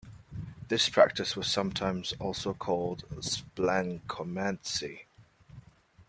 This 0.67 0.89
practice 0.89 1.35
was 1.35 1.45
sometimes 1.51 2.11
also 2.19 2.55
called 2.55 3.03
splanchomancy. 3.17 5.01